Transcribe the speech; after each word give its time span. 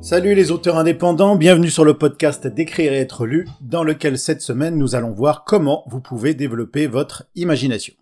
Salut 0.00 0.36
les 0.36 0.52
auteurs 0.52 0.78
indépendants, 0.78 1.34
bienvenue 1.34 1.70
sur 1.70 1.84
le 1.84 1.98
podcast 1.98 2.46
D'écrire 2.46 2.92
et 2.92 2.98
être 2.98 3.26
lu, 3.26 3.48
dans 3.60 3.82
lequel 3.82 4.16
cette 4.16 4.40
semaine 4.40 4.76
nous 4.76 4.94
allons 4.94 5.10
voir 5.10 5.42
comment 5.44 5.82
vous 5.88 6.00
pouvez 6.00 6.34
développer 6.34 6.86
votre 6.86 7.24
imagination. 7.34 7.94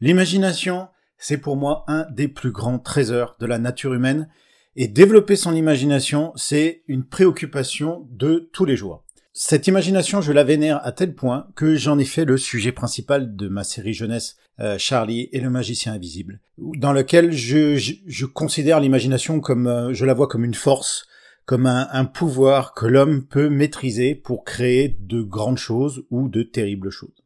L'imagination, 0.00 0.88
c'est 1.18 1.36
pour 1.36 1.56
moi 1.56 1.84
un 1.88 2.06
des 2.10 2.26
plus 2.26 2.52
grands 2.52 2.78
trésors 2.78 3.36
de 3.38 3.44
la 3.44 3.58
nature 3.58 3.92
humaine, 3.92 4.28
et 4.76 4.88
développer 4.88 5.36
son 5.36 5.54
imagination, 5.54 6.32
c'est 6.36 6.82
une 6.88 7.04
préoccupation 7.04 8.08
de 8.10 8.48
tous 8.52 8.64
les 8.64 8.76
jours. 8.76 9.04
Cette 9.32 9.66
imagination, 9.66 10.22
je 10.22 10.32
la 10.32 10.42
vénère 10.42 10.80
à 10.84 10.90
tel 10.90 11.14
point 11.14 11.48
que 11.54 11.76
j'en 11.76 11.98
ai 11.98 12.04
fait 12.04 12.24
le 12.24 12.38
sujet 12.38 12.72
principal 12.72 13.36
de 13.36 13.48
ma 13.48 13.62
série 13.62 13.94
jeunesse 13.94 14.36
euh, 14.58 14.78
Charlie 14.78 15.28
et 15.32 15.40
le 15.40 15.50
magicien 15.50 15.92
invisible, 15.92 16.40
dans 16.58 16.92
lequel 16.92 17.32
je, 17.32 18.24
considère 18.24 18.80
l'imagination 18.80 19.40
comme, 19.40 19.66
euh, 19.66 19.92
je 19.92 20.04
la 20.04 20.14
vois 20.14 20.28
comme 20.28 20.44
une 20.44 20.54
force, 20.54 21.06
comme 21.46 21.66
un, 21.66 22.04
pouvoir 22.04 22.74
que 22.74 22.86
l'homme 22.86 23.24
peut 23.24 23.48
maîtriser 23.48 24.14
pour 24.14 24.44
créer 24.44 24.96
de 25.00 25.20
grandes 25.22 25.58
choses 25.58 26.04
ou 26.10 26.28
de 26.28 26.42
terribles 26.42 26.90
choses. 26.90 27.24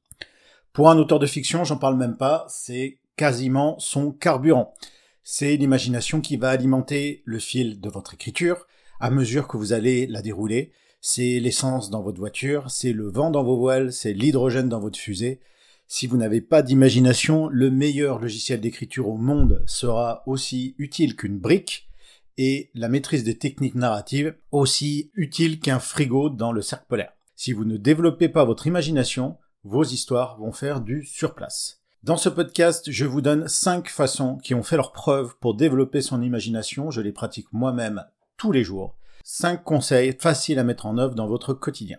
Pour 0.73 0.91
un 0.91 0.97
auteur 0.97 1.19
de 1.19 1.27
fiction, 1.27 1.65
j'en 1.65 1.77
parle 1.77 1.97
même 1.97 2.17
pas, 2.17 2.47
c'est 2.49 2.99
quasiment 3.17 3.79
son 3.79 4.13
carburant. 4.13 4.75
C'est 5.23 5.57
l'imagination 5.57 6.21
qui 6.21 6.37
va 6.37 6.51
alimenter 6.51 7.23
le 7.25 7.39
fil 7.39 7.81
de 7.81 7.89
votre 7.89 8.15
écriture 8.15 8.67
à 9.01 9.11
mesure 9.11 9.49
que 9.49 9.57
vous 9.57 9.73
allez 9.73 10.07
la 10.07 10.23
dérouler. 10.23 10.73
C'est 11.01 11.39
l'essence 11.39 11.91
dans 11.91 12.03
votre 12.03 12.19
voiture, 12.19 12.71
c'est 12.71 12.93
le 12.93 13.09
vent 13.09 13.31
dans 13.31 13.45
vos 13.45 13.59
voiles, 13.59 13.93
c'est 13.93 14.15
l'hydrogène 14.15 14.69
dans 14.69 14.81
votre 14.81 14.99
fusée. 14.99 15.41
Si 15.87 16.07
vous 16.07 16.17
n'avez 16.17 16.41
pas 16.41 16.63
d'imagination, 16.63 17.49
le 17.49 17.71
meilleur 17.71 18.19
logiciel 18.19 18.61
d'écriture 18.61 19.09
au 19.09 19.19
monde 19.19 19.63
sera 19.67 20.23
aussi 20.27 20.75
utile 20.79 21.15
qu'une 21.15 21.39
brique 21.39 21.87
et 22.39 22.71
la 22.75 22.89
maîtrise 22.89 23.25
des 23.25 23.39
techniques 23.39 23.75
narratives 23.75 24.35
aussi 24.51 25.11
utile 25.15 25.61
qu'un 25.61 25.79
frigo 25.79 26.31
dans 26.31 26.53
le 26.53 26.63
cercle 26.63 26.87
polaire. 26.89 27.13
Si 27.37 27.53
vous 27.53 27.65
ne 27.65 27.77
développez 27.77 28.29
pas 28.29 28.45
votre 28.45 28.67
imagination, 28.67 29.37
vos 29.65 29.85
histoires 29.85 30.39
vont 30.39 30.53
faire 30.53 30.81
du 30.81 31.05
surplace. 31.05 31.81
Dans 32.03 32.17
ce 32.17 32.29
podcast, 32.29 32.91
je 32.91 33.07
vous 33.07 33.23
donne 33.23 33.49
5 33.49 33.89
façons 33.89 34.37
qui 34.37 34.55
ont 34.55 34.63
fait 34.63 34.77
leur 34.77 34.93
preuve 34.93 35.37
pour 35.41 35.55
développer 35.55 36.03
son 36.03 36.21
imagination. 36.21 36.91
Je 36.91 37.01
les 37.01 37.13
pratique 37.13 37.51
moi-même 37.53 38.05
tous 38.37 38.53
les 38.53 38.63
jours. 38.63 38.97
5 39.25 39.65
conseils 39.65 40.15
faciles 40.21 40.59
à 40.59 40.65
mettre 40.65 40.85
en 40.85 40.99
œuvre 40.99 41.15
dans 41.15 41.27
votre 41.27 41.55
quotidien. 41.55 41.99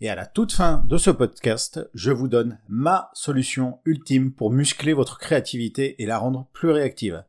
Et 0.00 0.10
à 0.10 0.14
la 0.14 0.26
toute 0.26 0.52
fin 0.52 0.84
de 0.88 0.98
ce 0.98 1.08
podcast, 1.08 1.88
je 1.94 2.10
vous 2.10 2.28
donne 2.28 2.58
ma 2.68 3.10
solution 3.14 3.78
ultime 3.86 4.32
pour 4.32 4.50
muscler 4.50 4.92
votre 4.92 5.18
créativité 5.18 6.02
et 6.02 6.06
la 6.06 6.18
rendre 6.18 6.46
plus 6.52 6.70
réactive. 6.70 7.24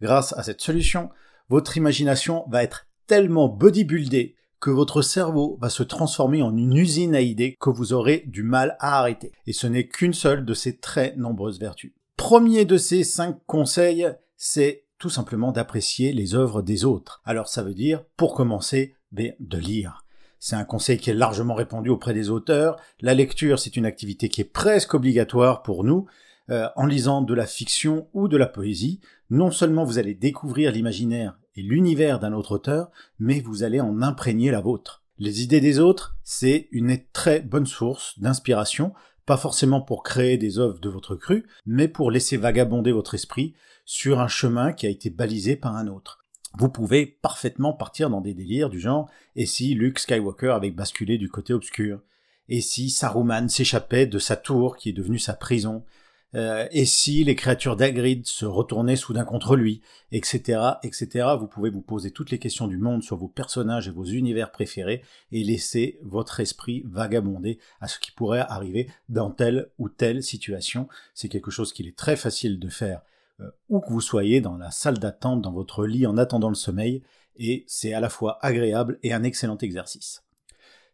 Grâce 0.00 0.32
à 0.38 0.42
cette 0.42 0.62
solution, 0.62 1.10
votre 1.48 1.76
imagination 1.76 2.44
va 2.48 2.62
être 2.62 2.86
tellement 3.06 3.48
bodybuildée 3.48 4.36
que 4.60 4.70
votre 4.70 5.02
cerveau 5.02 5.58
va 5.60 5.68
se 5.68 5.82
transformer 5.82 6.42
en 6.42 6.56
une 6.56 6.76
usine 6.76 7.14
à 7.14 7.20
idées 7.20 7.56
que 7.60 7.70
vous 7.70 7.92
aurez 7.92 8.24
du 8.26 8.42
mal 8.42 8.76
à 8.80 8.98
arrêter. 8.98 9.32
Et 9.46 9.52
ce 9.52 9.66
n'est 9.66 9.88
qu'une 9.88 10.14
seule 10.14 10.44
de 10.44 10.54
ces 10.54 10.78
très 10.78 11.14
nombreuses 11.16 11.60
vertus. 11.60 11.92
Premier 12.16 12.64
de 12.64 12.78
ces 12.78 13.04
cinq 13.04 13.38
conseils, 13.46 14.08
c'est 14.36 14.86
tout 14.98 15.10
simplement 15.10 15.52
d'apprécier 15.52 16.12
les 16.12 16.34
œuvres 16.34 16.62
des 16.62 16.86
autres. 16.86 17.20
Alors 17.24 17.48
ça 17.48 17.62
veut 17.62 17.74
dire, 17.74 18.04
pour 18.16 18.34
commencer, 18.34 18.96
de 19.12 19.58
lire. 19.58 20.04
C'est 20.40 20.56
un 20.56 20.64
conseil 20.64 20.98
qui 20.98 21.10
est 21.10 21.14
largement 21.14 21.54
répandu 21.54 21.88
auprès 21.90 22.14
des 22.14 22.30
auteurs. 22.30 22.76
La 23.00 23.14
lecture, 23.14 23.58
c'est 23.58 23.76
une 23.76 23.86
activité 23.86 24.28
qui 24.28 24.40
est 24.40 24.44
presque 24.44 24.94
obligatoire 24.94 25.62
pour 25.62 25.84
nous. 25.84 26.06
Euh, 26.50 26.68
en 26.76 26.84
lisant 26.84 27.22
de 27.22 27.32
la 27.32 27.46
fiction 27.46 28.06
ou 28.12 28.28
de 28.28 28.36
la 28.36 28.46
poésie, 28.46 29.00
non 29.30 29.50
seulement 29.50 29.84
vous 29.84 29.98
allez 29.98 30.14
découvrir 30.14 30.72
l'imaginaire 30.72 31.38
et 31.56 31.62
l'univers 31.62 32.18
d'un 32.20 32.34
autre 32.34 32.52
auteur, 32.52 32.90
mais 33.18 33.40
vous 33.40 33.62
allez 33.62 33.80
en 33.80 34.02
imprégner 34.02 34.50
la 34.50 34.60
vôtre. 34.60 35.02
Les 35.18 35.42
idées 35.42 35.62
des 35.62 35.78
autres, 35.78 36.16
c'est 36.22 36.68
une 36.70 36.98
très 37.12 37.40
bonne 37.40 37.64
source 37.64 38.18
d'inspiration, 38.18 38.92
pas 39.24 39.38
forcément 39.38 39.80
pour 39.80 40.02
créer 40.02 40.36
des 40.36 40.58
œuvres 40.58 40.80
de 40.80 40.88
votre 40.90 41.14
cru, 41.14 41.46
mais 41.64 41.88
pour 41.88 42.10
laisser 42.10 42.36
vagabonder 42.36 42.92
votre 42.92 43.14
esprit 43.14 43.54
sur 43.86 44.20
un 44.20 44.28
chemin 44.28 44.72
qui 44.72 44.86
a 44.86 44.90
été 44.90 45.08
balisé 45.08 45.56
par 45.56 45.76
un 45.76 45.86
autre. 45.86 46.18
Vous 46.58 46.68
pouvez 46.68 47.06
parfaitement 47.06 47.72
partir 47.72 48.10
dans 48.10 48.20
des 48.20 48.34
délires 48.34 48.68
du 48.68 48.80
genre 48.80 49.08
et 49.34 49.46
si 49.46 49.74
Luke 49.74 49.98
Skywalker 49.98 50.50
avait 50.50 50.70
basculé 50.70 51.16
du 51.16 51.28
côté 51.30 51.54
obscur? 51.54 52.00
Et 52.48 52.60
si 52.60 52.90
Saruman 52.90 53.48
s'échappait 53.48 54.06
de 54.06 54.18
sa 54.18 54.36
tour 54.36 54.76
qui 54.76 54.90
est 54.90 54.92
devenue 54.92 55.18
sa 55.18 55.32
prison? 55.32 55.84
Euh, 56.34 56.66
et 56.72 56.84
si 56.84 57.22
les 57.22 57.36
créatures 57.36 57.76
d'Agrid 57.76 58.26
se 58.26 58.44
retournaient 58.44 58.96
soudain 58.96 59.24
contre 59.24 59.54
lui, 59.54 59.82
etc., 60.10 60.60
etc. 60.82 61.28
Vous 61.38 61.46
pouvez 61.46 61.70
vous 61.70 61.80
poser 61.80 62.10
toutes 62.10 62.30
les 62.30 62.38
questions 62.38 62.66
du 62.66 62.76
monde 62.76 63.02
sur 63.02 63.16
vos 63.16 63.28
personnages 63.28 63.86
et 63.86 63.92
vos 63.92 64.04
univers 64.04 64.50
préférés 64.50 65.02
et 65.30 65.44
laisser 65.44 65.98
votre 66.02 66.40
esprit 66.40 66.82
vagabonder 66.86 67.58
à 67.80 67.86
ce 67.86 67.98
qui 67.98 68.10
pourrait 68.10 68.44
arriver 68.48 68.90
dans 69.08 69.30
telle 69.30 69.70
ou 69.78 69.88
telle 69.88 70.22
situation. 70.22 70.88
C'est 71.14 71.28
quelque 71.28 71.52
chose 71.52 71.72
qu'il 71.72 71.86
est 71.86 71.96
très 71.96 72.16
facile 72.16 72.58
de 72.58 72.68
faire 72.68 73.02
euh, 73.40 73.50
où 73.68 73.80
que 73.80 73.90
vous 73.90 74.00
soyez 74.00 74.40
dans 74.40 74.56
la 74.56 74.70
salle 74.70 74.98
d'attente, 74.98 75.42
dans 75.42 75.52
votre 75.52 75.86
lit 75.86 76.06
en 76.06 76.16
attendant 76.16 76.48
le 76.48 76.54
sommeil, 76.54 77.02
et 77.36 77.64
c'est 77.66 77.92
à 77.92 78.00
la 78.00 78.08
fois 78.08 78.38
agréable 78.42 78.98
et 79.02 79.12
un 79.12 79.22
excellent 79.22 79.58
exercice. 79.58 80.23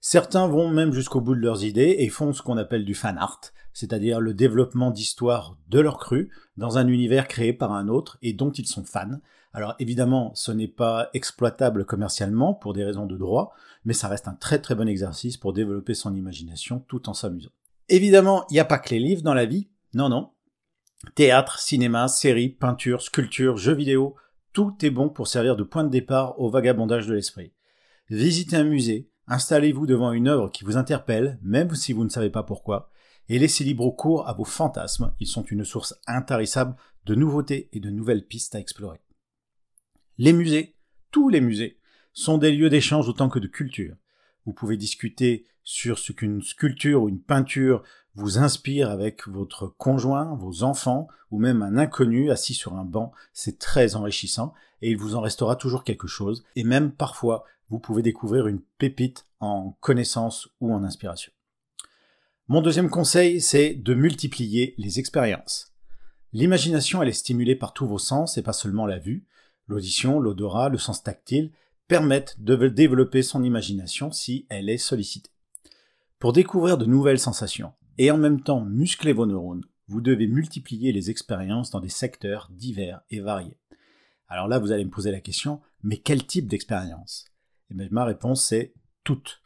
Certains 0.03 0.49
vont 0.49 0.71
même 0.71 0.95
jusqu'au 0.95 1.21
bout 1.21 1.35
de 1.35 1.41
leurs 1.41 1.63
idées 1.63 1.97
et 1.99 2.09
font 2.09 2.33
ce 2.33 2.41
qu'on 2.41 2.57
appelle 2.57 2.87
du 2.87 2.95
fan 2.95 3.19
art, 3.19 3.41
c'est-à-dire 3.75 4.19
le 4.19 4.33
développement 4.33 4.91
d'histoires 4.91 5.59
de 5.69 5.79
leur 5.79 5.99
cru 5.99 6.31
dans 6.57 6.79
un 6.79 6.89
univers 6.89 7.29
créé 7.29 7.53
par 7.53 7.73
un 7.73 7.87
autre 7.87 8.17
et 8.23 8.33
dont 8.33 8.51
ils 8.51 8.67
sont 8.67 8.85
fans. 8.85 9.21
Alors 9.53 9.75
évidemment, 9.79 10.33
ce 10.35 10.53
n'est 10.53 10.69
pas 10.69 11.11
exploitable 11.13 11.85
commercialement 11.85 12.55
pour 12.55 12.73
des 12.73 12.83
raisons 12.83 13.05
de 13.05 13.19
droit, 13.19 13.53
mais 13.85 13.93
ça 13.93 14.09
reste 14.09 14.27
un 14.27 14.35
très 14.35 14.59
très 14.59 14.75
bon 14.75 14.89
exercice 14.89 15.37
pour 15.37 15.53
développer 15.53 15.93
son 15.93 16.15
imagination 16.15 16.83
tout 16.89 17.11
en 17.11 17.15
s'amusant. 17.15 17.51
Évidemment, 17.91 18.47
il 18.49 18.55
n'y 18.55 18.61
a 18.61 18.65
pas 18.65 18.79
que 18.79 18.95
les 18.95 19.01
livres 19.01 19.23
dans 19.23 19.35
la 19.35 19.45
vie, 19.45 19.69
non 19.93 20.09
non. 20.09 20.31
Théâtre, 21.15 21.59
cinéma, 21.59 22.09
séries, 22.09 22.49
peinture, 22.49 23.03
sculpture, 23.03 23.59
jeux 23.59 23.75
vidéo, 23.75 24.15
tout 24.55 24.75
est 24.83 24.91
bon 24.91 25.11
pour 25.11 25.29
servir 25.29 25.57
de 25.57 25.63
point 25.63 25.85
de 25.85 25.91
départ 25.91 26.41
au 26.41 26.49
vagabondage 26.49 27.07
de 27.07 27.15
l'esprit. 27.15 27.53
Visitez 28.09 28.57
un 28.57 28.65
musée, 28.65 29.10
Installez-vous 29.31 29.87
devant 29.87 30.11
une 30.11 30.27
œuvre 30.27 30.51
qui 30.51 30.65
vous 30.65 30.77
interpelle, 30.77 31.39
même 31.41 31.73
si 31.77 31.93
vous 31.93 32.03
ne 32.03 32.09
savez 32.09 32.31
pas 32.31 32.43
pourquoi, 32.43 32.91
et 33.29 33.39
laissez 33.39 33.63
libre 33.63 33.89
cours 33.91 34.29
à 34.29 34.33
vos 34.33 34.45
fantasmes, 34.45 35.15
ils 35.21 35.29
sont 35.29 35.45
une 35.45 35.65
source 35.65 35.95
intarissable 36.09 36.75
de 37.07 37.15
nouveautés 37.15 37.69
et 37.73 37.79
de 37.79 37.91
nouvelles 37.91 38.27
pistes 38.27 38.57
à 38.57 38.59
explorer. 38.59 39.01
Les 40.19 40.33
musées, 40.33 40.75
tous 41.13 41.29
les 41.29 41.41
musées, 41.41 41.79
sont 42.13 42.39
des 42.39 42.51
lieux 42.51 42.71
d'échange 42.71 43.09
autant 43.09 43.29
que 43.29 43.39
de 43.39 43.47
culture. 43.47 43.95
Vous 44.47 44.53
pouvez 44.53 44.77
discuter 44.77 45.47
sur 45.63 46.01
ce 46.01 46.11
qu'une 46.11 46.43
sculpture 46.43 47.05
ou 47.05 47.09
une 47.09 47.23
peinture 47.23 47.85
vous 48.17 48.39
inspire 48.39 48.91
avec 48.91 49.29
votre 49.29 49.69
conjoint, 49.69 50.35
vos 50.35 50.65
enfants 50.65 51.07
ou 51.31 51.39
même 51.39 51.63
un 51.63 51.79
inconnu 51.79 52.33
assis 52.33 52.55
sur 52.55 52.75
un 52.75 52.85
banc. 52.85 53.13
C'est 53.33 53.61
très 53.61 53.95
enrichissant 53.95 54.55
et 54.83 54.91
il 54.91 54.97
vous 54.97 55.15
en 55.15 55.21
restera 55.21 55.55
toujours 55.55 55.85
quelque 55.85 56.09
chose. 56.09 56.45
Et 56.57 56.65
même 56.65 56.91
parfois, 56.91 57.45
vous 57.71 57.79
pouvez 57.79 58.03
découvrir 58.03 58.47
une 58.49 58.61
pépite 58.79 59.27
en 59.39 59.77
connaissance 59.81 60.49
ou 60.61 60.75
en 60.75 60.85
inspiration. 60.85 61.33
Mon 62.49 62.63
deuxième 62.63 62.91
conseil, 62.91 63.41
c'est 63.41 63.75
de 63.75 63.95
multiplier 63.95 64.75
les 64.77 64.99
expériences. 64.99 65.73
L'imagination, 66.33 67.01
elle 67.01 67.09
est 67.09 67.13
stimulée 67.13 67.57
par 67.57 67.73
tous 67.73 67.87
vos 67.87 67.99
sens 67.99 68.37
et 68.37 68.43
pas 68.43 68.53
seulement 68.53 68.87
la 68.87 68.99
vue. 68.99 69.25
L'audition, 69.69 70.19
l'odorat, 70.19 70.69
le 70.69 70.79
sens 70.79 71.03
tactile 71.03 71.53
permettent 71.87 72.41
de 72.41 72.69
développer 72.69 73.23
son 73.23 73.45
imagination 73.45 74.11
si 74.11 74.47
elle 74.49 74.69
est 74.69 74.79
sollicitée. 74.79 75.31
Pour 76.19 76.33
découvrir 76.33 76.77
de 76.77 76.87
nouvelles 76.87 77.19
sensations 77.19 77.73
et 77.99 78.11
en 78.11 78.19
même 78.19 78.43
temps 78.43 78.65
muscler 78.65 79.13
vos 79.13 79.27
neurones, 79.27 79.65
vous 79.87 80.01
devez 80.01 80.27
multiplier 80.27 80.93
les 80.93 81.11
expériences 81.11 81.71
dans 81.71 81.81
des 81.81 81.89
secteurs 81.89 82.49
divers 82.53 83.01
et 83.11 83.21
variés. 83.21 83.59
Alors 84.29 84.47
là, 84.47 84.59
vous 84.59 84.71
allez 84.71 84.85
me 84.85 84.91
poser 84.91 85.11
la 85.11 85.21
question, 85.21 85.61
mais 85.83 85.99
quel 85.99 86.27
type 86.27 86.47
d'expérience? 86.47 87.30
Eh 87.71 87.89
ma 87.91 88.05
réponse 88.05 88.45
c'est 88.45 88.75
toutes. 89.05 89.41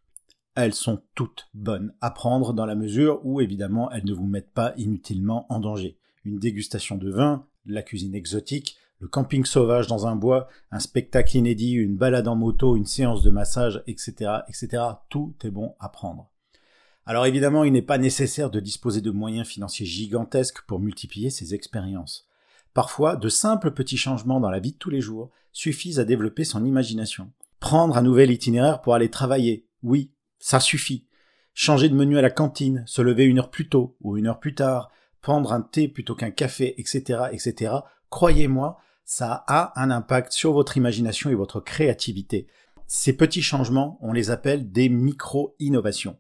Elles 0.55 0.75
sont 0.75 1.03
toutes 1.15 1.49
bonnes 1.53 1.95
à 2.01 2.11
prendre 2.11 2.53
dans 2.53 2.67
la 2.67 2.77
mesure 2.77 3.21
où 3.25 3.41
évidemment 3.41 3.91
elles 3.91 4.05
ne 4.05 4.13
vous 4.13 4.27
mettent 4.27 4.53
pas 4.53 4.73
inutilement 4.77 5.47
en 5.53 5.59
danger. 5.59 5.99
Une 6.25 6.39
dégustation 6.39 6.97
de 6.97 7.11
vin, 7.11 7.47
la 7.67 7.83
cuisine 7.83 8.15
exotique, 8.15 8.77
le 9.01 9.09
camping 9.09 9.45
sauvage 9.45 9.87
dans 9.87 10.07
un 10.07 10.17
bois, 10.17 10.49
un 10.71 10.79
spectacle 10.79 11.37
inédit, 11.37 11.73
une 11.73 11.97
balade 11.97 12.29
en 12.29 12.37
moto, 12.37 12.77
une 12.77 12.87
séance 12.87 13.23
de 13.23 13.31
massage, 13.31 13.83
etc., 13.87 14.31
etc. 14.49 14.83
Tout 15.09 15.35
est 15.45 15.51
bon 15.51 15.75
à 15.81 15.89
prendre. 15.89 16.31
Alors 17.05 17.27
évidemment, 17.27 17.65
il 17.65 17.73
n'est 17.73 17.83
pas 17.83 17.99
nécessaire 17.99 18.51
de 18.51 18.61
disposer 18.61 19.03
de 19.03 19.11
moyens 19.11 19.47
financiers 19.47 19.85
gigantesques 19.85 20.63
pour 20.67 20.81
multiplier 20.81 21.29
ces 21.29 21.55
expériences. 21.55 22.27
Parfois, 22.73 23.17
de 23.17 23.29
simples 23.29 23.73
petits 23.73 23.99
changements 23.99 24.41
dans 24.41 24.51
la 24.51 24.59
vie 24.59 24.73
de 24.73 24.79
tous 24.79 24.91
les 24.91 25.03
jours 25.03 25.31
suffisent 25.53 26.01
à 26.01 26.05
développer 26.05 26.45
son 26.45 26.65
imagination. 26.65 27.31
Prendre 27.65 27.97
un 27.97 28.03
nouvel 28.03 28.31
itinéraire 28.31 28.83
pour 28.83 28.93
aller 28.93 29.09
travailler, 29.09 29.67
oui, 29.83 30.13
ça 30.39 30.61
suffit. 30.61 31.07
Changer 31.55 31.89
de 31.89 31.95
menu 31.95 32.19
à 32.19 32.21
la 32.21 32.29
cantine, 32.29 32.85
se 32.87 33.01
lever 33.01 33.25
une 33.25 33.39
heure 33.39 33.49
plus 33.49 33.71
tôt 33.71 33.97
ou 34.03 34.19
une 34.19 34.27
heure 34.27 34.39
plus 34.39 34.55
tard, 34.55 34.91
prendre 35.23 35.51
un 35.51 35.63
thé 35.63 35.89
plutôt 35.89 36.15
qu'un 36.15 36.31
café, 36.31 36.79
etc., 36.79 37.23
etc. 37.33 37.73
Croyez-moi, 38.11 38.77
ça 39.07 39.47
a 39.49 39.73
un 39.83 39.91
impact 39.91 40.33
sur 40.33 40.53
votre 40.53 40.77
imagination 40.77 41.31
et 41.31 41.35
votre 41.35 41.59
créativité. 41.59 42.49
Ces 42.87 43.15
petits 43.15 43.41
changements, 43.41 43.99
on 44.03 44.13
les 44.13 44.31
appelle 44.31 44.71
des 44.71 44.91
micro-innovations. 44.91 46.19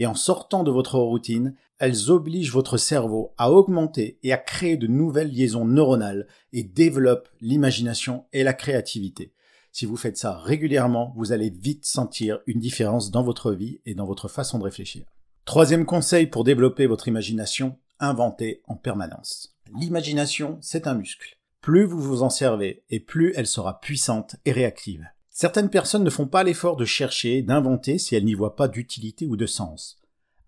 Et 0.00 0.06
en 0.06 0.16
sortant 0.16 0.64
de 0.64 0.72
votre 0.72 0.98
routine, 0.98 1.54
elles 1.78 2.10
obligent 2.10 2.50
votre 2.50 2.78
cerveau 2.78 3.32
à 3.38 3.52
augmenter 3.52 4.18
et 4.24 4.32
à 4.32 4.38
créer 4.38 4.76
de 4.76 4.88
nouvelles 4.88 5.30
liaisons 5.30 5.66
neuronales 5.66 6.26
et 6.52 6.64
développent 6.64 7.28
l'imagination 7.40 8.24
et 8.32 8.42
la 8.42 8.54
créativité. 8.54 9.32
Si 9.72 9.86
vous 9.86 9.96
faites 9.96 10.16
ça 10.16 10.36
régulièrement, 10.36 11.12
vous 11.16 11.32
allez 11.32 11.50
vite 11.50 11.84
sentir 11.84 12.40
une 12.46 12.58
différence 12.58 13.10
dans 13.10 13.22
votre 13.22 13.52
vie 13.52 13.80
et 13.86 13.94
dans 13.94 14.06
votre 14.06 14.28
façon 14.28 14.58
de 14.58 14.64
réfléchir. 14.64 15.06
Troisième 15.44 15.86
conseil 15.86 16.26
pour 16.26 16.44
développer 16.44 16.86
votre 16.86 17.08
imagination, 17.08 17.78
inventez 17.98 18.62
en 18.66 18.76
permanence. 18.76 19.54
L'imagination, 19.78 20.58
c'est 20.60 20.86
un 20.86 20.94
muscle. 20.94 21.38
Plus 21.60 21.84
vous 21.84 22.00
vous 22.00 22.22
en 22.22 22.30
servez 22.30 22.82
et 22.90 23.00
plus 23.00 23.32
elle 23.36 23.46
sera 23.46 23.80
puissante 23.80 24.36
et 24.44 24.52
réactive. 24.52 25.06
Certaines 25.28 25.70
personnes 25.70 26.04
ne 26.04 26.10
font 26.10 26.26
pas 26.26 26.42
l'effort 26.42 26.76
de 26.76 26.84
chercher, 26.84 27.42
d'inventer 27.42 27.98
si 27.98 28.14
elles 28.14 28.24
n'y 28.24 28.34
voient 28.34 28.56
pas 28.56 28.68
d'utilité 28.68 29.26
ou 29.26 29.36
de 29.36 29.46
sens. 29.46 29.98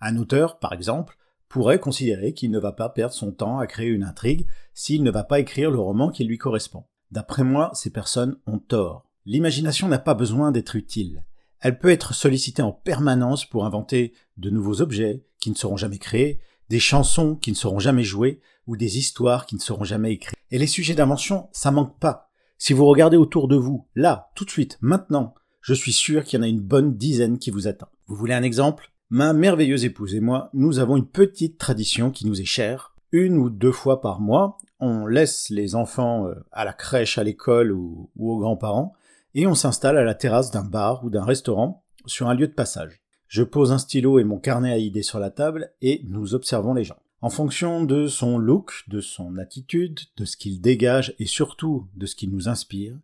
Un 0.00 0.16
auteur, 0.16 0.58
par 0.58 0.72
exemple, 0.72 1.16
pourrait 1.48 1.78
considérer 1.78 2.32
qu'il 2.32 2.50
ne 2.50 2.58
va 2.58 2.72
pas 2.72 2.88
perdre 2.88 3.14
son 3.14 3.30
temps 3.30 3.58
à 3.58 3.66
créer 3.66 3.88
une 3.88 4.04
intrigue 4.04 4.46
s'il 4.75 5.02
ne 5.02 5.10
va 5.10 5.22
pas 5.22 5.38
écrire 5.38 5.70
le 5.70 5.78
roman 5.78 6.10
qui 6.10 6.25
lui 6.25 6.38
correspond. 6.38 6.84
D'après 7.10 7.44
moi, 7.44 7.70
ces 7.75 7.90
personnes 7.90 8.36
ont 8.46 8.58
tort. 8.58 9.06
L'imagination 9.24 9.88
n'a 9.88 9.98
pas 9.98 10.14
besoin 10.14 10.52
d'être 10.52 10.76
utile. 10.76 11.24
Elle 11.60 11.78
peut 11.78 11.90
être 11.90 12.12
sollicitée 12.12 12.62
en 12.62 12.72
permanence 12.72 13.44
pour 13.44 13.64
inventer 13.64 14.14
de 14.36 14.50
nouveaux 14.50 14.80
objets 14.80 15.24
qui 15.38 15.50
ne 15.50 15.56
seront 15.56 15.76
jamais 15.76 15.98
créés, 15.98 16.40
des 16.69 16.80
chansons 16.80 17.36
qui 17.36 17.50
ne 17.50 17.56
seront 17.56 17.78
jamais 17.78 18.04
jouées, 18.04 18.40
ou 18.66 18.76
des 18.76 18.98
histoires 18.98 19.46
qui 19.46 19.54
ne 19.54 19.60
seront 19.60 19.84
jamais 19.84 20.12
écrites. 20.12 20.36
Et 20.50 20.58
les 20.58 20.66
sujets 20.66 20.94
d'invention, 20.94 21.48
ça 21.52 21.70
manque 21.70 21.98
pas. 21.98 22.30
Si 22.58 22.72
vous 22.72 22.86
regardez 22.86 23.16
autour 23.16 23.48
de 23.48 23.56
vous, 23.56 23.86
là, 23.94 24.30
tout 24.34 24.44
de 24.44 24.50
suite, 24.50 24.78
maintenant, 24.80 25.34
je 25.60 25.75
suis 25.75 25.92
sûr 25.92 26.25
qu'il 26.25 26.38
y 26.38 26.40
en 26.40 26.44
a 26.44 26.48
une 26.48 26.60
bonne 26.60 26.96
dizaine 26.96 27.38
qui 27.38 27.50
vous 27.50 27.68
attend. 27.68 27.88
Vous 28.06 28.16
voulez 28.16 28.34
un 28.34 28.42
exemple? 28.42 28.92
Ma 29.10 29.32
merveilleuse 29.32 29.84
épouse 29.84 30.14
et 30.14 30.20
moi, 30.20 30.50
nous 30.54 30.78
avons 30.78 30.96
une 30.96 31.06
petite 31.06 31.58
tradition 31.58 32.10
qui 32.10 32.26
nous 32.26 32.40
est 32.40 32.46
chère. 32.46 32.94
Une 33.12 33.36
ou 33.36 33.50
deux 33.50 33.72
fois 33.72 34.00
par 34.00 34.20
mois, 34.20 34.58
on 34.80 35.06
laisse 35.06 35.50
les 35.50 35.75
enfants 35.75 36.26
euh, 36.26 36.34
à 36.50 36.64
la 36.64 36.72
crèche, 36.72 37.18
à 37.18 37.25
l'école 37.25 37.72
ou, 37.72 38.10
aux 38.18 38.38
grands-parents, 38.38 38.94
et 39.34 39.46
on 39.46 39.55
s'installe 39.55 39.99
à 39.99 40.05
la 40.05 40.14
terrasse 40.14 40.50
d'un 40.50 40.64
bar 40.64 41.05
ou 41.05 41.11
d'un 41.11 41.25
restaurant 41.25 41.84
sur 42.06 42.29
un 42.29 42.34
lieu 42.34 42.46
de 42.46 42.52
passage. 42.52 43.00
Je 43.29 43.43
pose 43.43 43.73
un 43.73 43.79
stylo 43.79 44.19
et 44.19 44.25
mon 44.25 44.38
carnet 44.38 44.73
à 44.73 44.79
idées 44.79 45.02
sur 45.02 45.19
la 45.19 45.31
table 45.31 45.73
et 45.81 46.02
nous 46.08 46.34
observons 46.34 46.75
les 46.75 46.84
gens. 46.84 46.99
En 47.23 47.31
fonction 47.31 47.84
de 47.84 48.08
son 48.08 48.37
look, 48.37 48.84
de 48.88 49.00
son 49.00 49.38
attitude, 49.38 50.00
de 50.17 50.25
ce 50.25 50.37
qu'il 50.37 50.61
dégage 50.61 51.14
et 51.19 51.26
surtout 51.26 51.88
de 51.94 52.06
ce 52.06 52.17
qu'il 52.17 52.31
nous 52.31 52.49
inspire, 52.49 52.99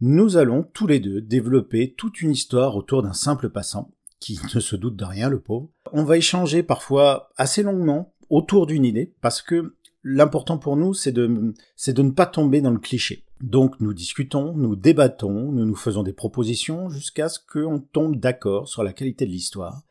nous 0.00 0.36
allons 0.36 0.62
tous 0.62 0.86
les 0.86 1.00
deux 1.00 1.20
développer 1.20 1.92
toute 1.92 2.22
une 2.22 2.30
histoire 2.30 2.76
autour 2.76 3.02
d'un 3.02 3.12
simple 3.12 3.50
passant 3.50 3.90
qui 4.18 4.38
ne 4.54 4.60
se 4.60 4.76
doute 4.76 4.96
de 4.96 5.04
rien, 5.04 5.28
le 5.28 5.40
pauvre. 5.40 5.68
On 5.92 6.04
va 6.04 6.16
échanger 6.16 6.62
parfois 6.62 7.30
assez 7.36 7.62
longuement 7.62 8.14
autour 8.28 8.66
d'une 8.66 8.84
idée, 8.84 9.12
parce 9.20 9.42
que 9.42 9.74
l'important 10.04 10.58
pour 10.58 10.76
nous, 10.76 10.94
c'est 10.94 11.12
de, 11.12 11.52
c'est 11.74 11.92
de 11.92 12.02
ne 12.02 12.10
pas 12.10 12.26
tomber 12.26 12.60
dans 12.60 12.70
le 12.70 12.78
cliché. 12.78 13.24
Donc 13.40 13.80
nous 13.80 13.94
discutons, 13.94 14.52
nous 14.54 14.76
débattons, 14.76 15.50
nous 15.52 15.64
nous 15.64 15.76
faisons 15.76 16.02
des 16.02 16.12
propositions 16.12 16.90
jusqu'à 16.90 17.28
ce 17.28 17.38
qu'on 17.38 17.80
tombe 17.80 18.16
d'accord 18.16 18.68
sur 18.68 18.82
la 18.82 18.92
qualité 18.92 19.24
de 19.24 19.30
l'histoire. 19.30 19.82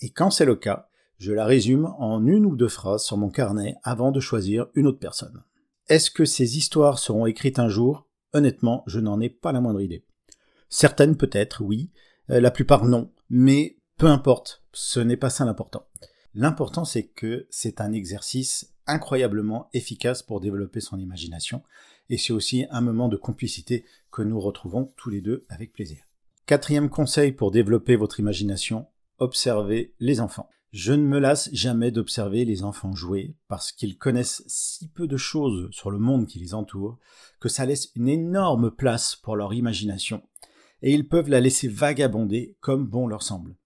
Et 0.00 0.10
quand 0.10 0.30
c'est 0.30 0.46
le 0.46 0.56
cas, 0.56 0.88
je 1.18 1.32
la 1.32 1.44
résume 1.44 1.86
en 1.98 2.26
une 2.26 2.46
ou 2.46 2.56
deux 2.56 2.68
phrases 2.68 3.04
sur 3.04 3.16
mon 3.16 3.28
carnet 3.28 3.76
avant 3.82 4.12
de 4.12 4.20
choisir 4.20 4.66
une 4.74 4.86
autre 4.86 4.98
personne. 4.98 5.42
Est-ce 5.88 6.10
que 6.10 6.24
ces 6.24 6.56
histoires 6.56 6.98
seront 6.98 7.26
écrites 7.26 7.58
un 7.58 7.68
jour? 7.68 8.06
Honnêtement, 8.32 8.82
je 8.86 9.00
n'en 9.00 9.20
ai 9.20 9.28
pas 9.28 9.52
la 9.52 9.60
moindre 9.60 9.80
idée. 9.80 10.04
Certaines 10.68 11.16
peut-être, 11.16 11.62
oui, 11.62 11.90
euh, 12.30 12.40
la 12.40 12.50
plupart 12.50 12.86
non, 12.86 13.12
mais 13.30 13.78
peu 13.98 14.06
importe, 14.06 14.64
ce 14.72 15.00
n'est 15.00 15.16
pas 15.16 15.30
ça 15.30 15.44
l'important. 15.44 15.86
L'important 16.34 16.84
c'est 16.84 17.06
que 17.06 17.46
c'est 17.50 17.80
un 17.80 17.92
exercice 17.92 18.74
incroyablement 18.86 19.68
efficace 19.72 20.22
pour 20.22 20.40
développer 20.40 20.80
son 20.80 20.98
imagination, 20.98 21.62
et 22.10 22.18
c'est 22.18 22.32
aussi 22.32 22.66
un 22.70 22.80
moment 22.80 23.08
de 23.08 23.16
complicité 23.16 23.84
que 24.10 24.22
nous 24.22 24.40
retrouvons 24.40 24.92
tous 24.96 25.10
les 25.10 25.20
deux 25.20 25.44
avec 25.48 25.72
plaisir. 25.72 26.04
Quatrième 26.46 26.88
conseil 26.88 27.32
pour 27.32 27.50
développer 27.50 27.96
votre 27.96 28.20
imagination, 28.20 28.86
observez 29.18 29.94
les 29.98 30.20
enfants. 30.20 30.48
Je 30.72 30.92
ne 30.92 31.02
me 31.02 31.18
lasse 31.18 31.48
jamais 31.52 31.90
d'observer 31.90 32.44
les 32.44 32.62
enfants 32.62 32.94
jouer 32.94 33.34
parce 33.48 33.72
qu'ils 33.72 33.96
connaissent 33.96 34.42
si 34.46 34.88
peu 34.88 35.06
de 35.06 35.16
choses 35.16 35.68
sur 35.72 35.90
le 35.90 35.98
monde 35.98 36.26
qui 36.26 36.38
les 36.38 36.54
entoure 36.54 36.98
que 37.40 37.48
ça 37.48 37.66
laisse 37.66 37.90
une 37.94 38.08
énorme 38.08 38.70
place 38.70 39.16
pour 39.16 39.36
leur 39.36 39.54
imagination 39.54 40.22
et 40.82 40.92
ils 40.92 41.08
peuvent 41.08 41.30
la 41.30 41.40
laisser 41.40 41.68
vagabonder 41.68 42.56
comme 42.60 42.86
bon 42.86 43.06
leur 43.06 43.22
semble. 43.22 43.56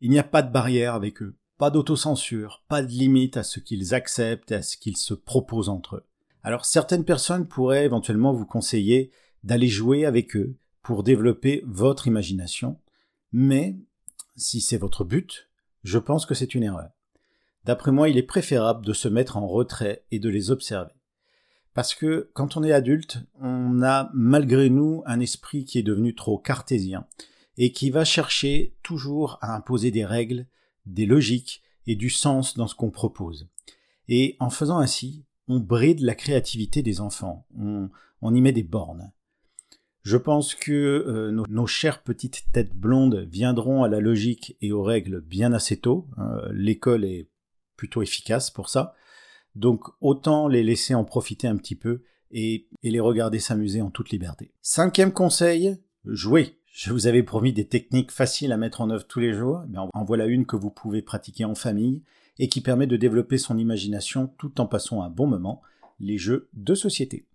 Il 0.00 0.10
n'y 0.10 0.18
a 0.18 0.24
pas 0.24 0.42
de 0.42 0.52
barrière 0.52 0.94
avec 0.94 1.22
eux, 1.22 1.36
pas 1.58 1.70
d'autocensure, 1.70 2.62
pas 2.68 2.82
de 2.82 2.88
limite 2.88 3.36
à 3.36 3.42
ce 3.42 3.60
qu'ils 3.60 3.94
acceptent 3.94 4.52
et 4.52 4.56
à 4.56 4.62
ce 4.62 4.76
qu'ils 4.76 4.96
se 4.96 5.14
proposent 5.14 5.68
entre 5.68 5.96
eux. 5.96 6.06
Alors 6.42 6.64
certaines 6.64 7.04
personnes 7.04 7.46
pourraient 7.46 7.84
éventuellement 7.84 8.32
vous 8.32 8.46
conseiller 8.46 9.10
d'aller 9.44 9.68
jouer 9.68 10.04
avec 10.04 10.36
eux 10.36 10.56
pour 10.82 11.02
développer 11.02 11.62
votre 11.66 12.06
imagination, 12.06 12.78
mais 13.32 13.76
si 14.36 14.60
c'est 14.60 14.78
votre 14.78 15.04
but, 15.04 15.48
je 15.84 15.98
pense 15.98 16.26
que 16.26 16.34
c'est 16.34 16.54
une 16.54 16.62
erreur. 16.62 16.90
D'après 17.64 17.92
moi, 17.92 18.08
il 18.08 18.16
est 18.16 18.22
préférable 18.22 18.84
de 18.86 18.92
se 18.92 19.08
mettre 19.08 19.36
en 19.36 19.46
retrait 19.46 20.04
et 20.10 20.18
de 20.18 20.28
les 20.28 20.50
observer. 20.50 20.92
Parce 21.74 21.94
que 21.94 22.30
quand 22.32 22.56
on 22.56 22.64
est 22.64 22.72
adulte, 22.72 23.18
on 23.40 23.82
a 23.82 24.10
malgré 24.14 24.70
nous 24.70 25.02
un 25.06 25.20
esprit 25.20 25.64
qui 25.64 25.78
est 25.78 25.82
devenu 25.82 26.14
trop 26.14 26.38
cartésien 26.38 27.06
et 27.56 27.72
qui 27.72 27.90
va 27.90 28.04
chercher 28.04 28.74
toujours 28.82 29.38
à 29.42 29.54
imposer 29.54 29.90
des 29.90 30.04
règles, 30.04 30.46
des 30.86 31.06
logiques 31.06 31.62
et 31.86 31.94
du 31.94 32.10
sens 32.10 32.56
dans 32.56 32.66
ce 32.66 32.74
qu'on 32.74 32.90
propose. 32.90 33.48
Et 34.08 34.36
en 34.40 34.50
faisant 34.50 34.78
ainsi, 34.78 35.24
on 35.48 35.60
bride 35.60 36.00
la 36.00 36.14
créativité 36.14 36.82
des 36.82 37.00
enfants, 37.00 37.46
on, 37.56 38.34
y 38.34 38.40
met 38.40 38.52
des 38.52 38.62
bornes. 38.62 39.12
Je 40.02 40.16
pense 40.16 40.54
que 40.54 40.72
euh, 40.72 41.30
nos, 41.48 41.66
chères 41.66 42.02
petites 42.02 42.44
têtes 42.52 42.74
blondes 42.74 43.26
viendront 43.30 43.82
à 43.82 43.88
la 43.88 44.00
logique 44.00 44.56
et 44.60 44.72
aux 44.72 44.82
règles 44.82 45.20
bien 45.20 45.52
assez 45.52 45.78
tôt. 45.78 46.06
Hein. 46.16 46.40
L'école 46.52 47.04
est 47.04 47.28
plutôt 47.76 48.02
efficace 48.02 48.50
pour 48.50 48.68
ça. 48.68 48.94
Donc 49.54 49.84
autant 50.00 50.48
les 50.48 50.62
laisser 50.62 50.94
en 50.94 51.04
profiter 51.04 51.48
un 51.48 51.56
petit 51.56 51.74
peu 51.74 52.02
et, 52.30 52.68
les 52.82 53.00
regarder 53.00 53.38
s'amuser 53.38 53.82
en 53.82 53.90
toute 53.90 54.10
liberté. 54.10 54.52
Cinquième 54.62 55.12
conseil, 55.12 55.76
jouer. 56.04 56.58
Je 56.66 56.92
vous 56.92 57.06
avais 57.06 57.22
promis 57.22 57.52
des 57.52 57.66
techniques 57.66 58.12
faciles 58.12 58.52
à 58.52 58.56
mettre 58.56 58.80
en 58.80 58.90
œuvre 58.90 59.06
tous 59.06 59.20
les 59.20 59.32
jours, 59.32 59.62
mais 59.68 59.78
en 59.78 60.04
voilà 60.04 60.26
une 60.26 60.46
que 60.46 60.56
vous 60.56 60.70
pouvez 60.70 61.02
pratiquer 61.02 61.44
en 61.44 61.54
famille 61.56 62.02
et 62.38 62.48
qui 62.48 62.60
permet 62.60 62.86
de 62.86 62.96
développer 62.96 63.38
son 63.38 63.58
imagination 63.58 64.32
tout 64.38 64.60
en 64.60 64.66
passant 64.66 65.02
un 65.02 65.10
bon 65.10 65.26
moment, 65.26 65.62
les 66.00 66.18
jeux 66.18 66.48
de 66.54 66.74
société. 66.74 67.26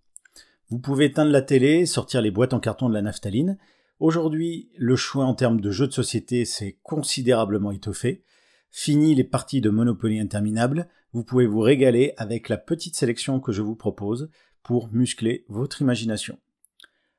Vous 0.69 0.79
pouvez 0.79 1.05
éteindre 1.05 1.31
la 1.31 1.41
télé, 1.41 1.85
sortir 1.85 2.21
les 2.21 2.31
boîtes 2.31 2.53
en 2.53 2.59
carton 2.59 2.89
de 2.89 2.93
la 2.93 3.01
naphtaline. 3.01 3.57
Aujourd'hui, 3.99 4.69
le 4.75 4.95
choix 4.95 5.25
en 5.25 5.35
termes 5.35 5.61
de 5.61 5.71
jeux 5.71 5.87
de 5.87 5.93
société 5.93 6.45
s'est 6.45 6.79
considérablement 6.83 7.71
étoffé. 7.71 8.23
Fini 8.71 9.13
les 9.13 9.23
parties 9.23 9.61
de 9.61 9.69
Monopoly 9.69 10.19
interminables, 10.19 10.87
vous 11.11 11.23
pouvez 11.23 11.45
vous 11.45 11.59
régaler 11.59 12.13
avec 12.17 12.49
la 12.49 12.57
petite 12.57 12.95
sélection 12.95 13.39
que 13.39 13.51
je 13.51 13.61
vous 13.61 13.75
propose 13.75 14.31
pour 14.63 14.91
muscler 14.91 15.45
votre 15.47 15.81
imagination. 15.81 16.39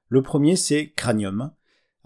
Le 0.09 0.21
premier, 0.21 0.57
c'est 0.57 0.91
Cranium. 0.91 1.53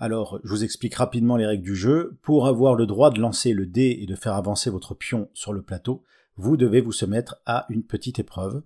Alors, 0.01 0.39
je 0.45 0.51
vous 0.51 0.63
explique 0.63 0.95
rapidement 0.95 1.37
les 1.37 1.47
règles 1.47 1.65
du 1.65 1.75
jeu. 1.75 2.19
Pour 2.23 2.47
avoir 2.47 2.77
le 2.77 2.87
droit 2.87 3.11
de 3.11 3.21
lancer 3.21 3.53
le 3.53 3.67
dé 3.67 3.99
et 4.01 4.07
de 4.07 4.15
faire 4.15 4.35
avancer 4.35 4.71
votre 4.71 4.95
pion 4.95 5.29
sur 5.35 5.53
le 5.53 5.63
plateau, 5.63 6.05
vous 6.37 6.57
devez 6.57 6.81
vous 6.81 6.93
soumettre 6.93 7.43
à 7.47 7.67
une 7.69 7.83
petite 7.83 8.21
épreuve. 8.21 8.63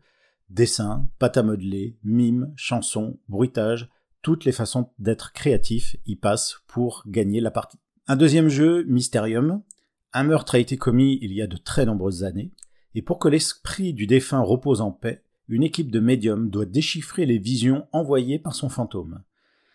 Dessin, 0.50 1.08
pâte 1.18 1.38
à 1.38 1.42
modeler, 1.42 1.96
mime, 2.04 2.52
chanson, 2.54 3.18
bruitage, 3.30 3.88
toutes 4.20 4.44
les 4.44 4.52
façons 4.52 4.90
d'être 4.98 5.32
créatif 5.32 5.96
y 6.04 6.16
passent 6.16 6.62
pour 6.66 7.02
gagner 7.06 7.40
la 7.40 7.50
partie. 7.50 7.78
Un 8.06 8.16
deuxième 8.16 8.48
jeu, 8.48 8.84
Mysterium. 8.84 9.62
Un 10.12 10.24
meurtre 10.24 10.56
a 10.56 10.58
été 10.58 10.76
commis 10.76 11.18
il 11.22 11.32
y 11.32 11.40
a 11.40 11.46
de 11.46 11.56
très 11.56 11.86
nombreuses 11.86 12.24
années 12.24 12.52
et 12.94 13.00
pour 13.00 13.18
que 13.18 13.28
l'esprit 13.28 13.94
du 13.94 14.06
défunt 14.06 14.42
repose 14.42 14.82
en 14.82 14.92
paix, 14.92 15.24
une 15.48 15.62
équipe 15.62 15.90
de 15.90 16.00
médiums 16.00 16.50
doit 16.50 16.66
déchiffrer 16.66 17.24
les 17.24 17.38
visions 17.38 17.86
envoyées 17.92 18.38
par 18.38 18.54
son 18.54 18.68
fantôme. 18.68 19.22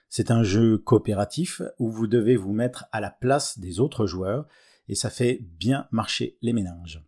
C'est 0.10 0.32
un 0.32 0.44
jeu 0.44 0.78
coopératif 0.78 1.62
où 1.80 1.90
vous 1.90 2.08
devez 2.08 2.38
vous 2.38 2.54
mettre 2.54 2.86
à 2.92 3.02
la 3.02 3.10
place 3.10 3.60
des 3.60 3.80
autres 3.80 4.06
joueurs 4.06 4.48
et 4.88 4.96
ça 4.96 5.10
fait 5.10 5.40
bien 5.42 5.88
marcher 5.92 6.38
les 6.42 6.54
méninges. 6.54 7.04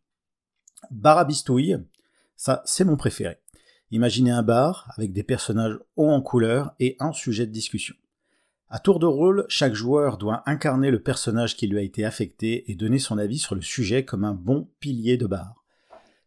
Barabistouille, 0.91 1.77
ça 2.36 2.62
c'est 2.65 2.84
mon 2.84 2.98
préféré. 2.98 3.38
Imaginez 3.91 4.32
un 4.32 4.44
bar 4.44 4.91
avec 4.96 5.13
des 5.13 5.24
personnages 5.24 5.79
hauts 5.96 6.10
en 6.10 6.22
couleur 6.22 6.75
et 6.79 6.96
un 7.00 7.12
sujet 7.12 7.48
de 7.48 7.51
discussion. 7.51 7.96
À 8.72 8.77
tour 8.77 9.00
de 9.00 9.08
rôle, 9.08 9.46
chaque 9.50 9.74
joueur 9.74 10.20
doit 10.20 10.44
incarner 10.46 10.91
le 10.91 11.01
personnage 11.01 11.58
qui 11.58 11.65
lui 11.65 11.79
a 11.79 11.82
été 11.82 12.06
affecté 12.06 12.70
et 12.70 12.75
donner 12.75 13.00
son 13.00 13.18
avis 13.18 13.39
sur 13.39 13.56
le 13.56 13.62
sujet 13.62 14.06
comme 14.06 14.24
un 14.24 14.36
bon 14.36 14.70
pilier 14.79 15.18
de 15.18 15.25
bar. 15.25 15.65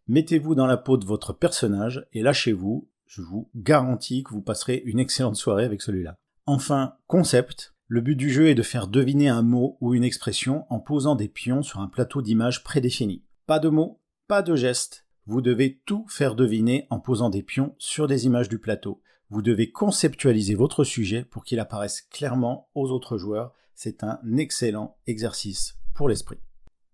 Mettez-vous 0.08 0.56
dans 0.56 0.66
la 0.66 0.76
peau 0.76 0.96
de 0.96 1.06
votre 1.06 1.32
personnage 1.32 2.04
et 2.12 2.22
lâchez-vous. 2.22 2.88
Je 3.06 3.22
vous 3.22 3.48
garantis 3.54 4.24
que 4.24 4.30
vous 4.30 4.42
passerez 4.42 4.82
une 4.86 4.98
excellente 4.98 5.36
soirée 5.36 5.64
avec 5.64 5.82
celui-là. 5.82 6.18
Enfin, 6.46 6.96
concept. 7.06 7.72
Le 7.86 8.00
but 8.00 8.16
du 8.16 8.28
jeu 8.28 8.48
est 8.48 8.56
de 8.56 8.62
faire 8.62 8.88
deviner 8.88 9.28
un 9.28 9.42
mot 9.42 9.76
ou 9.80 9.94
une 9.94 10.02
expression 10.02 10.64
en 10.70 10.80
posant 10.80 11.14
des 11.14 11.28
pions 11.28 11.62
sur 11.62 11.78
un 11.78 11.86
plateau 11.86 12.20
d'images 12.20 12.64
prédéfini. 12.64 13.22
Pas 13.46 13.60
de 13.60 13.68
mots, 13.68 14.00
pas 14.26 14.42
de 14.42 14.56
gestes. 14.56 15.06
Vous 15.26 15.40
devez 15.40 15.80
tout 15.86 16.04
faire 16.08 16.34
deviner 16.34 16.88
en 16.90 16.98
posant 16.98 17.30
des 17.30 17.44
pions 17.44 17.76
sur 17.78 18.08
des 18.08 18.26
images 18.26 18.48
du 18.48 18.58
plateau. 18.58 19.00
Vous 19.30 19.40
devez 19.40 19.70
conceptualiser 19.70 20.56
votre 20.56 20.82
sujet 20.82 21.24
pour 21.24 21.44
qu'il 21.44 21.60
apparaisse 21.60 22.02
clairement 22.02 22.68
aux 22.74 22.90
autres 22.90 23.18
joueurs. 23.18 23.54
C'est 23.76 24.02
un 24.02 24.18
excellent 24.36 24.96
exercice 25.06 25.78
pour 25.94 26.08
l'esprit. 26.08 26.40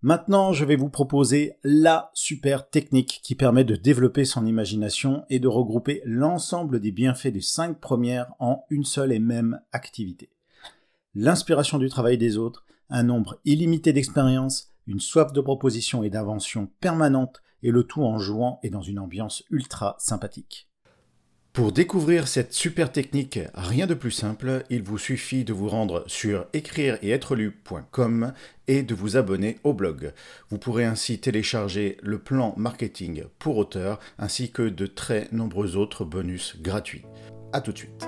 Maintenant, 0.01 0.53
je 0.53 0.63
vais 0.63 0.77
vous 0.77 0.87
proposer 0.87 1.57
la 1.61 2.09
super 2.13 2.69
technique 2.69 3.19
qui 3.21 3.35
permet 3.35 3.65
de 3.65 3.75
développer 3.75 4.23
son 4.23 4.45
imagination 4.45 5.25
et 5.29 5.39
de 5.39 5.49
regrouper 5.49 6.01
l'ensemble 6.05 6.79
des 6.79 6.93
bienfaits 6.93 7.27
des 7.27 7.41
cinq 7.41 7.81
premières 7.81 8.31
en 8.39 8.63
une 8.69 8.85
seule 8.85 9.11
et 9.11 9.19
même 9.19 9.59
activité. 9.73 10.29
L'inspiration 11.15 11.79
du 11.79 11.89
travail 11.89 12.17
des 12.17 12.37
autres, 12.37 12.65
un 12.89 13.03
nombre 13.03 13.41
illimité 13.43 13.91
d'expériences, 13.91 14.69
une 14.87 15.01
soif 15.01 15.33
de 15.33 15.41
proposition 15.41 16.01
et 16.01 16.09
d'invention 16.09 16.69
permanente, 16.79 17.41
et 17.61 17.71
le 17.71 17.83
tout 17.83 18.03
en 18.03 18.19
jouant 18.19 18.61
et 18.63 18.69
dans 18.69 18.81
une 18.81 18.99
ambiance 18.99 19.43
ultra 19.49 19.97
sympathique. 19.99 20.68
Pour 21.53 21.71
découvrir 21.71 22.27
cette 22.27 22.53
super 22.53 22.91
technique, 22.91 23.39
rien 23.55 23.87
de 23.87 23.95
plus 23.95 24.11
simple, 24.11 24.63
il 24.69 24.83
vous 24.83 24.97
suffit 24.97 25.43
de 25.43 25.51
vous 25.51 25.67
rendre 25.67 26.03
sur 26.07 26.45
écrire 26.53 26.97
et 27.01 27.09
être 27.09 27.35
lu.com 27.35 28.33
et 28.67 28.83
de 28.83 28.95
vous 28.95 29.17
abonner 29.17 29.57
au 29.63 29.73
blog. 29.73 30.13
Vous 30.49 30.59
pourrez 30.59 30.85
ainsi 30.85 31.19
télécharger 31.19 31.97
le 32.01 32.19
plan 32.19 32.53
marketing 32.55 33.23
pour 33.39 33.57
auteurs 33.57 33.99
ainsi 34.19 34.51
que 34.51 34.69
de 34.69 34.85
très 34.85 35.27
nombreux 35.31 35.75
autres 35.75 36.05
bonus 36.05 36.55
gratuits. 36.61 37.03
A 37.51 37.61
tout 37.61 37.71
de 37.71 37.79
suite. 37.79 38.07